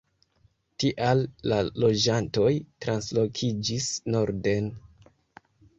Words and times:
Tial 0.83 1.21
la 1.51 1.59
loĝantoj 1.85 2.49
translokiĝis 2.87 3.95
norden. 4.17 4.77